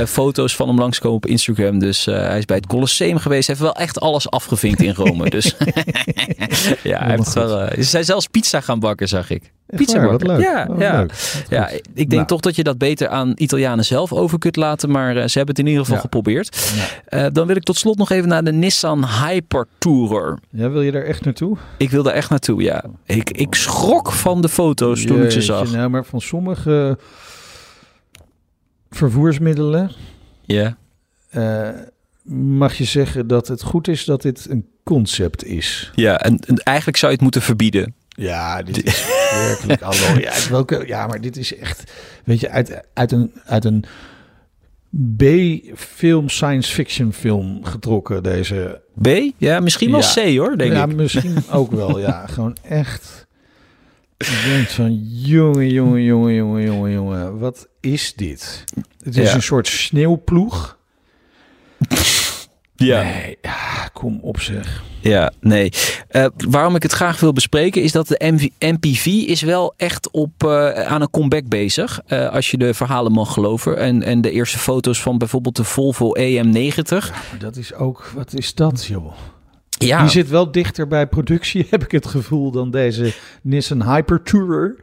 [0.07, 1.79] foto's van hem langskomen op Instagram.
[1.79, 3.47] Dus hij is bij het Colosseum geweest.
[3.47, 5.29] Hij heeft wel echt alles afgevinkt in Rome.
[5.29, 5.55] dus
[6.83, 9.53] ja, hij heeft wel, eh, ze zijn zelfs pizza gaan bakken, zag ik.
[9.67, 10.11] Echt Pizza waar?
[10.11, 10.41] Wat leuk.
[10.41, 10.99] Ja, Wat ja.
[10.99, 11.45] leuk.
[11.49, 12.25] Ja, ik denk Nou.
[12.27, 14.91] toch dat je dat beter aan Italianen zelf over kunt laten.
[14.91, 16.01] Maar eh, ze hebben het in ieder geval Ja.
[16.01, 16.71] geprobeerd.
[16.75, 16.85] Ja.
[17.25, 20.39] Eh, dan wil ik tot slot nog even naar de Nissan Hypertourer.
[20.49, 21.57] Ja, wil je daar echt naartoe?
[21.77, 22.83] Ik wil daar echt naartoe, ja.
[23.05, 25.71] Ik, ik schrok van de foto's toen ik ze zag.
[25.71, 26.97] Nou, maar van sommige
[28.89, 29.91] vervoersmiddelen
[30.45, 30.77] Ja.
[32.57, 35.91] mag je zeggen dat het goed is dat dit een concept is.
[35.95, 37.93] Ja, en, en eigenlijk zou je het moeten verbieden.
[38.09, 40.19] Ja, dit is werkelijk allooi.
[40.21, 41.91] Ja, welke, ja, maar dit is echt,
[42.25, 43.85] weet je, uit, uit een, uit een
[45.17, 48.81] B-film, science fiction film getrokken, deze.
[49.01, 49.07] B?
[49.37, 50.13] Ja, misschien wel Ja.
[50.13, 50.95] C hoor, denk ja, ik.
[50.95, 52.27] misschien ook wel, ja.
[52.27, 53.27] Gewoon echt.
[54.17, 58.63] Je denkt van, jongen, jongen, jongen, jongen, jongen, jongen, wat is dit?
[59.03, 59.35] Het is Ja.
[59.35, 60.77] een soort sneeuwploeg.
[62.75, 63.03] Ja.
[63.03, 64.83] Nee, ja, kom op zeg.
[64.99, 65.71] Ja, nee.
[66.07, 70.11] Eh, waarom ik het graag wil bespreken is dat de MV MPV is wel echt
[70.11, 71.99] op, eh, aan een comeback bezig.
[72.05, 73.77] eh, als je de verhalen mag geloven.
[73.77, 76.87] En, en de eerste foto's van bijvoorbeeld de Volvo EM90.
[76.89, 79.13] Maar dat is ook, wat is dat joh?
[79.77, 84.75] Ja, Die zit wel dichter bij productie, heb ik het gevoel, dan deze Nissan Hypertourer.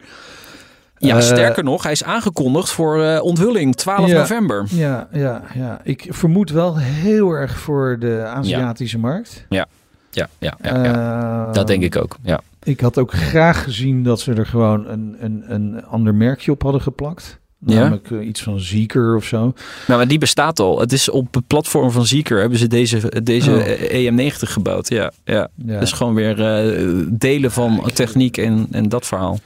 [1.09, 4.19] Ja Eh, sterker nog, hij is aangekondigd voor eh, onthulling 12 Ja.
[4.19, 4.65] november.
[4.71, 5.81] Ja, ja, ja.
[5.85, 9.47] Ik vermoed wel heel erg voor de Aziatische markt.
[9.49, 9.67] Ja,
[10.11, 11.47] ja, ja, ja.
[11.49, 12.17] Eh, dat denk ik ook.
[12.23, 12.41] Ja.
[12.63, 16.63] Ik had ook graag gezien dat ze er gewoon een, een, een ander merkje op
[16.63, 17.41] hadden geplakt.
[17.65, 19.39] Namelijk eh, iets van Zeker of zo.
[19.39, 19.53] Nou,
[19.99, 20.81] maar die bestaat al.
[20.81, 23.67] Het is op het platform van Zeker hebben ze deze, deze Oh.
[23.67, 24.89] eh, EM90 gebouwd.
[24.89, 25.49] Ja, ja.
[25.67, 25.81] Ja.
[25.81, 26.37] Dus gewoon weer
[27.11, 29.39] delen van techniek en, en dat verhaal.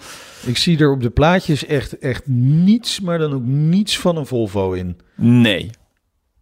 [0.46, 4.26] Ik zie er op de plaatjes echt, echt niets, maar dan ook niets van een
[4.26, 4.96] Volvo in.
[5.14, 5.70] Nee.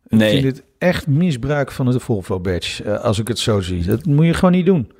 [0.06, 0.30] Ik Nee.
[0.30, 3.84] vind dit echt misbruik van de Volvo badge, eh, als ik het zo zie.
[3.84, 4.92] Dat moet je gewoon niet doen.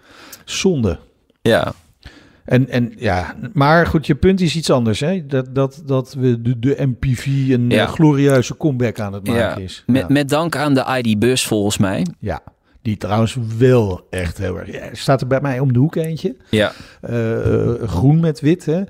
[0.44, 0.98] Zonde.
[1.42, 1.72] Ja.
[2.44, 5.00] En, en ja, maar goed, je punt is iets anders.
[5.00, 5.26] Hè?
[5.26, 7.82] Dat, dat, dat we de, de MPV een Ja.
[7.86, 9.56] eh, glorieuze comeback aan het maken ja.
[9.56, 9.82] is.
[9.86, 10.06] Met, ja.
[10.08, 12.06] met dank aan de ID-bus volgens mij.
[12.20, 12.42] ja,
[12.84, 14.72] die trouwens wel echt heel erg...
[14.72, 16.36] Ja, staat er bij mij om de hoek eentje.
[16.50, 16.72] Ja.
[17.00, 18.82] Eh, eh, groen met wit, hè.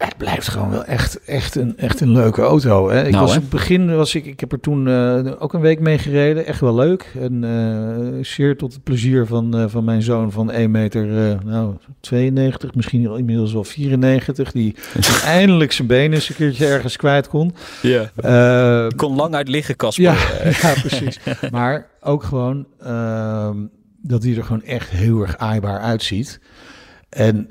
[0.00, 2.90] Het blijft gewoon wel echt, echt, een, echt een leuke auto.
[2.90, 3.04] Hè?
[3.04, 5.60] Ik Nou, was op het begin was ik, ik heb er toen eh, ook een
[5.60, 6.46] week mee gereden.
[6.46, 7.12] Echt wel leuk.
[7.20, 11.06] En eh, zeer tot het plezier van, eh, van mijn zoon van 1 meter,
[11.44, 14.52] nou, 92, misschien inmiddels wel 94.
[14.52, 14.74] Die
[15.24, 17.54] eindelijk zijn benen eens een keertje ergens kwijt kon.
[17.82, 18.10] ja.
[18.96, 20.04] Kon lang uit liggen, Casper.
[20.04, 20.14] ja,
[20.62, 21.20] ja, precies.
[21.50, 23.56] Maar ook gewoon ehm,
[24.02, 26.40] dat hij er gewoon echt heel erg aaibaar uitziet.
[27.08, 27.50] En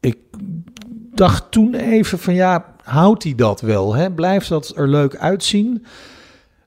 [0.00, 0.16] ik
[1.20, 3.94] dacht toen even van ja, houdt hij dat wel?
[3.94, 4.10] Hè?
[4.12, 5.84] Blijft dat er leuk uitzien?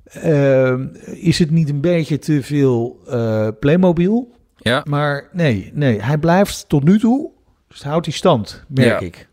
[0.04, 4.32] Ehm, is het niet een beetje te veel eh, Playmobil?
[4.58, 4.82] Ja.
[4.90, 7.30] Maar nee, nee, hij blijft tot nu toe,
[7.68, 9.06] dus houdt hij stand, merk Ja.
[9.06, 9.28] ik.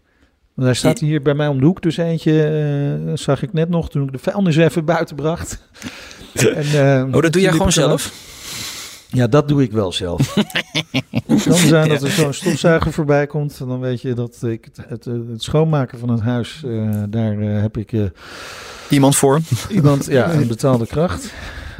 [0.54, 2.42] Want hij staat hier bij mij om de hoek, dus eentje
[3.06, 5.62] eh, zag ik net nog toen ik de vuilnis even buiten bracht.
[6.34, 8.12] en, eh, Oh, dat doe jij gewoon zelf?
[9.12, 10.34] Ja, dat doe ik wel zelf.
[11.26, 13.58] Het kan zijn dat er zo'n stofzuiger voorbij komt.
[13.60, 17.38] En dan weet je dat ik het, het, het schoonmaken van het huis, eh, daar
[17.40, 18.02] eh, heb ik eh,
[18.90, 19.40] Iemand voor?
[19.70, 21.32] iemand, ja, een betaalde kracht.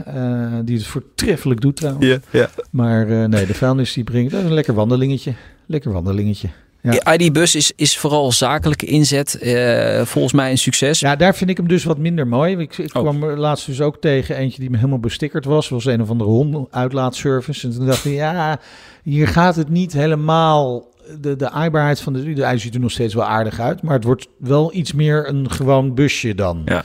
[0.05, 2.07] eh, die het voortreffelijk doet trouwens.
[2.07, 2.19] Ja.
[2.31, 2.51] ja.
[2.71, 5.35] Maar eh, nee, de vuilnis die brengt, dat is een lekker wandelingetje.
[5.67, 6.49] Lekker wandelingetje.
[6.83, 7.13] Ja.
[7.13, 9.39] ID-bus is, is vooral zakelijke inzet.
[9.39, 11.01] eh, volgens mij een succes.
[11.01, 12.57] Ja, daar vind ik hem dus wat minder mooi.
[12.57, 13.03] Ik, ik Oh.
[13.03, 15.69] kwam laatst dus ook tegen eentje die me helemaal bestickerd was.
[15.69, 17.67] was een of andere hondenuitlaatservice.
[17.67, 18.59] En toen dacht ik, ja,
[19.03, 20.89] hier gaat het niet helemaal...
[21.21, 22.33] De, de aaibaarheid van de...
[22.33, 23.83] De ziet er nog steeds wel aardig uit.
[23.83, 26.63] Maar het wordt wel iets meer een gewoon busje dan.
[26.65, 26.85] Ja.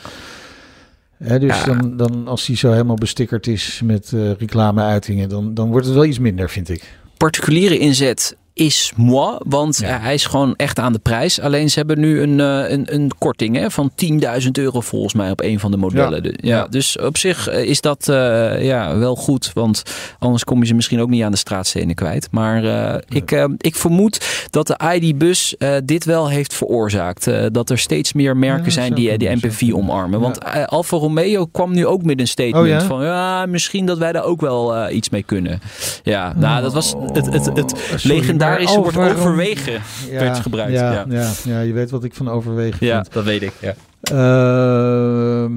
[1.40, 1.66] Dus Ja.
[1.66, 5.30] dan, dan als die zo helemaal bestickerd is met eh reclameuitingen...
[5.30, 6.98] Dan, dan wordt het wel iets minder, vind ik.
[7.18, 10.00] particuliere inzet is moi, want Ja.
[10.00, 11.40] hij is gewoon echt aan de prijs.
[11.40, 15.32] Alleen ze hebben nu een, eh, een, een korting hè, van 10.000 euro volgens mij
[15.32, 16.34] op een van de modellen.
[16.38, 16.68] Ja.
[16.70, 19.84] Dus op zich eh, is dat eh, ja, wel goed, want
[20.20, 22.28] anders kom je ze misschien ook niet aan de straatstenen kwijt.
[22.32, 22.64] Maar
[23.08, 27.30] ik, ik vermoed dat de ID-bus dit wel heeft veroorzaakt.
[27.52, 30.20] Dat er steeds meer merken Ja, zijn die die MPV omarmen.
[30.20, 34.12] Want Alfa Romeo kwam nu ook met een statement Oh van ja, misschien dat wij
[34.12, 35.60] daar ook wel iets mee kunnen.
[36.04, 39.82] Ja, nou dat was het, het, het, Oh, sorry, legendarische maar woord Alfa Rom- overwegen
[40.10, 40.72] Ja, werd gebruikt.
[40.74, 41.32] Ja, Ja, ja.
[41.44, 43.14] Ja, je weet wat ik van overwegen vind.
[43.14, 43.52] dat weet ik.
[43.60, 43.74] Ja.
[44.02, 45.52] Ehm,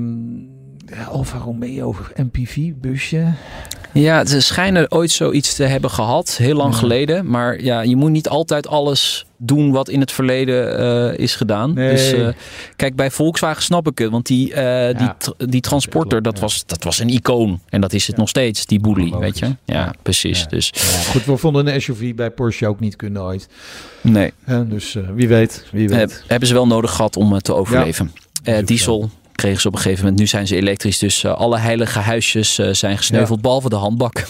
[1.11, 3.33] Alfa Romeo MPV-busje.
[3.92, 6.79] ja, ze schijnen ooit zoiets te hebben gehad, heel lang Ja.
[6.79, 7.31] geleden.
[7.31, 10.79] Maar ja, je moet niet altijd alles doen wat in het verleden
[11.12, 11.74] eh, is gedaan.
[11.74, 11.90] Nee.
[11.90, 12.29] Dus eh,
[12.77, 14.11] kijk, bij Volkswagen snap ik het.
[14.11, 15.09] Want die, eh, die,
[15.48, 17.61] die transporter, dat, was, dat was een icoon.
[17.68, 19.46] En dat is het nog steeds, die boelie, weet je.
[19.46, 19.92] Ja, Ja.
[20.03, 20.46] precies.
[20.46, 20.72] Dus
[21.11, 23.48] Goed, we vonden een SUV bij Porsche ook niet kunnen ooit.
[24.01, 24.33] nee,
[24.66, 25.98] dus wie weet, wie weet.
[25.98, 28.12] heb- hebben ze wel nodig gehad om te overleven.
[28.64, 30.20] Diesel kregen ze op een gegeven moment.
[30.20, 34.24] Nu zijn ze elektrisch, dus eh, alle heilige huisjes eh, zijn gesneuveld, behalve de handbak.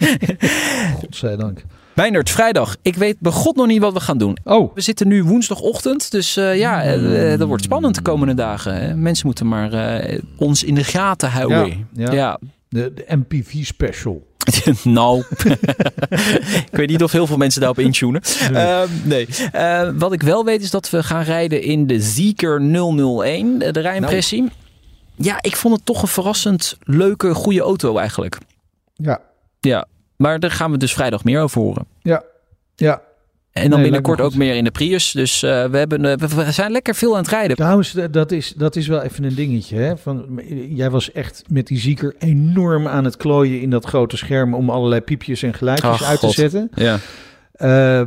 [1.00, 1.64] Godzijdank.
[1.94, 2.76] Meijnerd, vrijdag.
[2.82, 4.36] Ik weet bij god nog niet wat we gaan doen.
[4.44, 8.74] Oh, We zitten nu woensdagochtend, dus eh, ja, eh, dat wordt spannend de komende dagen.
[8.74, 8.94] Hè.
[8.94, 10.00] Mensen moeten maar
[10.36, 11.88] ons in de gaten houden.
[11.92, 12.12] Ja, ja.
[12.12, 12.38] ja.
[12.74, 14.26] De, de MPV special.
[14.84, 15.24] nou,
[16.70, 18.22] ik weet niet of heel veel mensen daarop intunen.
[18.52, 19.28] Ehm, nee.
[19.52, 23.80] Eh, wat ik wel weet is dat we gaan rijden in de Zeker 001, de
[23.80, 24.40] rijimpressie.
[24.40, 24.52] Nou.
[25.16, 28.38] Ja, ik vond het toch een verrassend leuke, goede auto eigenlijk.
[28.94, 29.20] Ja,
[29.60, 31.86] Ja, maar daar gaan we dus vrijdag meer over horen.
[32.02, 32.22] ja,
[32.76, 33.02] ja.
[33.54, 35.10] En dan Nee, binnenkort ook me meer in de Prius.
[35.12, 37.56] Dus eh, we, hebben, eh, we- zijn lekker veel aan het rijden.
[37.56, 39.76] Trouwens, dat is, dat is wel even een dingetje.
[39.76, 39.96] Hè?
[39.96, 44.54] Van, jij was echt met die zieker enorm aan het klooien in dat grote scherm
[44.54, 46.70] om allerlei piepjes en geluidjes Ach, uit te zetten.
[46.74, 46.98] Ja.
[47.52, 48.02] Eh,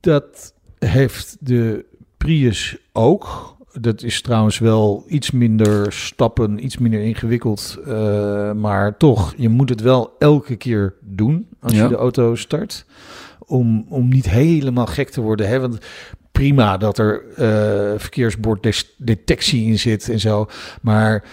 [0.00, 1.84] dat heeft de
[2.16, 3.56] Prius ook.
[3.80, 7.78] Dat is trouwens wel iets minder stappen, iets minder ingewikkeld.
[8.56, 11.82] maar toch, je moet het wel elke keer doen als Ja.
[11.82, 12.84] je de auto start.
[13.48, 15.48] Om, om niet helemaal gek te worden.
[15.48, 15.60] Hè?
[15.60, 15.78] Want
[16.32, 20.46] prima dat er eh verkeersborddetectie in zit en zo.
[20.82, 21.24] Maar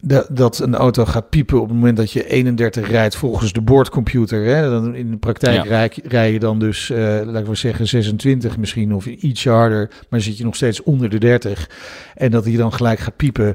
[0.00, 3.60] dat, dat een auto gaat piepen op het moment dat je 31 rijdt volgens de
[3.60, 4.44] boordcomputer.
[4.44, 4.70] Hè?
[4.70, 5.62] Dan in de praktijk Ja.
[5.62, 9.90] rij, rij je dan dus, eh, laten we zeggen, 26 misschien of iets harder.
[10.08, 11.70] Maar zit je nog steeds onder de 30.
[12.14, 13.54] En dat hij dan gelijk gaat piepen.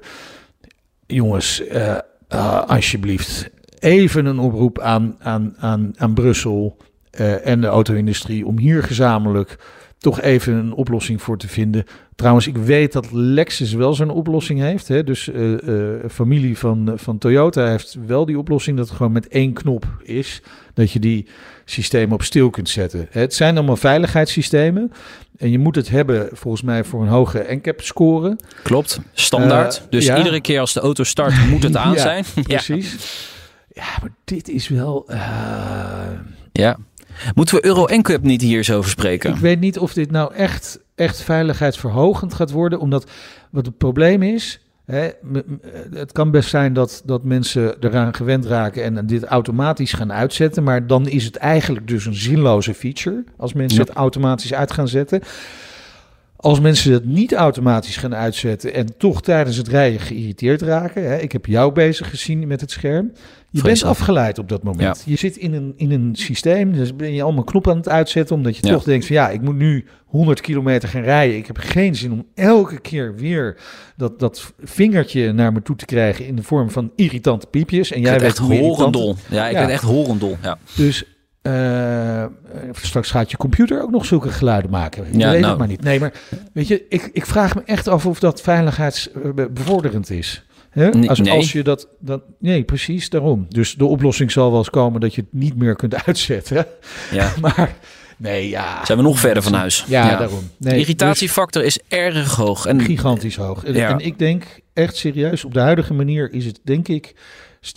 [1.08, 3.49] Jongens, eh, ah, alsjeblieft.
[3.80, 6.77] Even een oproep aan, aan, aan, aan Brussel
[7.12, 9.58] eh, en de auto-industrie om hier gezamenlijk
[10.02, 11.84] toch even een oplossing voor te vinden.
[12.15, 14.88] Trouwens, ik weet dat Lexus wel zo'n oplossing heeft.
[14.88, 15.04] Hè?
[15.04, 15.54] Dus eh,
[16.10, 20.41] familie van, van Toyota heeft wel die oplossing dat het gewoon met één knop is.
[20.74, 21.28] Dat je die
[21.65, 23.08] systemen op stil kunt zetten.
[23.10, 24.91] Het zijn allemaal veiligheidssystemen.
[25.38, 28.36] En je moet het hebben volgens mij voor een hoge NCAP score.
[28.63, 29.86] Klopt, standaard.
[29.89, 30.17] Dus ja.
[30.17, 32.26] iedere keer als de auto start moet het aan Ja, zijn.
[32.36, 32.41] Ja.
[32.43, 33.30] Precies.
[33.74, 35.06] Ja, maar dit is wel...
[36.52, 36.78] ja.
[37.36, 39.30] Moeten we Euro NCAP niet hier zo over spreken?
[39.34, 42.80] Ik weet niet of dit nou echt, echt veiligheidsverhogend gaat worden.
[42.80, 43.10] Omdat
[43.52, 44.60] wat het probleem is.
[44.86, 45.10] Hè,
[45.93, 50.63] het kan best zijn dat, dat mensen eraan gewend raken en dit automatisch gaan uitzetten.
[50.63, 53.24] Maar dan is het eigenlijk dus een zinloze feature.
[53.38, 53.84] Als mensen Ja.
[53.86, 55.21] het automatisch uit gaan zetten.
[56.41, 61.04] Als mensen het niet automatisch gaan uitzetten en toch tijdens het rijden geïrriteerd raken.
[61.04, 63.12] Hè, ik heb jou bezig gezien met het scherm.
[63.49, 65.04] Je bent afgeleid op dat moment.
[65.06, 68.36] Je zit in een, in een systeem, dus ben je allemaal knoppen aan het uitzetten,
[68.36, 68.73] omdat je Ja.
[68.73, 71.38] toch denkt van ja, ik moet nu 100 kilometer gaan rijden.
[71.38, 73.58] Ik heb geen zin om elke keer weer
[73.97, 77.91] dat, dat vingertje naar me toe te krijgen in de vorm van irritante piepjes.
[77.91, 79.15] En jij werd echt horendol.
[79.30, 80.38] Ja, ik werd echt horendol.
[80.41, 80.58] Ja.
[80.75, 81.04] dus
[81.41, 82.25] eh,
[82.71, 85.06] straks gaat je computer ook nog zulke geluiden maken.
[85.12, 85.49] Je Ja, weet nou.
[85.49, 85.84] het maar niet.
[85.84, 86.13] Nee, maar
[86.54, 90.43] weet je, ik, ik vraag me echt af of dat veiligheidsbevorderend is.
[90.73, 91.32] Nee, Als, nee.
[91.32, 92.21] als je dat, dat...
[92.39, 93.45] Nee, precies daarom.
[93.49, 96.65] Dus de oplossing zal wel eens komen dat je het niet meer kunt uitzetten.
[97.12, 97.32] Ja.
[97.41, 97.75] Maar
[98.17, 98.86] nee, ja.
[98.86, 99.86] Zijn we nog verder van huis?
[99.88, 100.49] Ja, daarom.
[100.58, 102.65] Nee, De irritatiefactor is erg hoog.
[102.65, 103.63] En gigantisch hoog.
[103.63, 103.89] En, Ja.
[103.89, 107.15] en ik denk echt serieus, op de huidige manier is het denk ik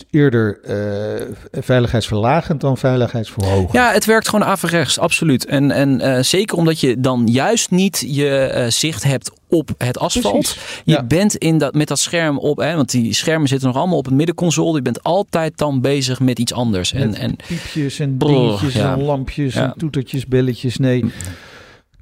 [0.09, 3.71] eerder eh, veiligheidsverlagend dan veiligheidsverhogend.
[3.71, 5.45] Ja, het werkt gewoon averechts, absoluut.
[5.45, 9.99] En, en eh, zeker omdat je dan juist niet je eh, zicht hebt op het
[9.99, 10.33] asfalt.
[10.33, 11.03] Precies, Je ja.
[11.03, 14.05] bent in dat, met dat scherm op, hè, want die schermen zitten nog allemaal op
[14.05, 14.75] het middenconsole.
[14.75, 16.93] Je bent altijd dan bezig met iets anders.
[16.93, 18.93] En, Met en piepjes en dingetjes ja.
[18.93, 19.63] en lampjes Ja.
[19.63, 20.77] en toetertjes, belletjes.
[20.77, 21.05] Nee,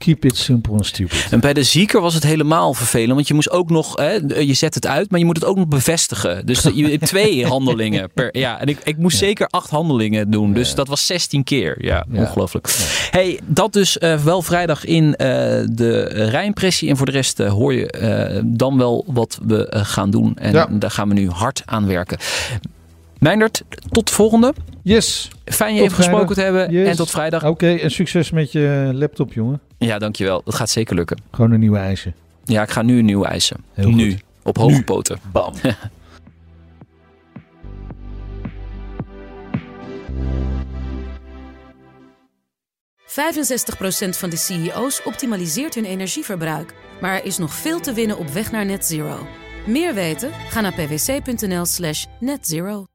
[0.03, 1.27] keep it simple and stupid.
[1.31, 3.13] En bij de zieker was het helemaal vervelend.
[3.13, 5.57] Want je moest ook nog, hè, je zet het uit, maar je moet het ook
[5.57, 6.45] nog bevestigen.
[6.45, 8.37] Dus je hebt twee handelingen per.
[8.37, 10.53] Ja, en ik, ik moest zeker acht handelingen doen.
[10.53, 11.85] Dus dat was 16 keer.
[11.85, 12.19] Ja, Ja.
[12.19, 12.67] ongelooflijk.
[13.11, 15.27] Hey, dat dus eh, wel vrijdag in eh,
[15.71, 16.89] de Rijnpressie.
[16.89, 20.37] En voor de rest eh, hoor je dan wel wat we gaan doen.
[20.37, 22.17] En daar gaan we nu hard aan werken.
[23.23, 24.53] Meindert, tot de volgende.
[24.81, 26.71] Yes, Fijn je Tot even gesproken te hebben.
[26.71, 26.87] Yes.
[26.87, 27.43] En tot vrijdag.
[27.45, 27.67] oké.
[27.73, 29.59] En succes met je laptop, jongen.
[29.77, 30.41] Ja, dankjewel.
[30.45, 31.21] Dat gaat zeker lukken.
[31.31, 32.13] Gewoon een nieuwe eisen.
[32.43, 33.57] Ja, ik ga nu een nieuwe eisen.
[33.73, 34.11] Heel nu.
[34.11, 34.21] goed.
[34.43, 34.83] Op hoge Nu.
[34.83, 35.19] poten.
[35.31, 35.53] Bam.
[35.63, 35.65] ,65%
[44.09, 46.73] van de CEO's optimaliseert hun energieverbruik.
[47.01, 49.27] Maar er is nog veel te winnen op weg naar net zero.
[49.67, 50.31] Meer weten?
[50.49, 52.85] Ga naar pwc.nl slash netzero.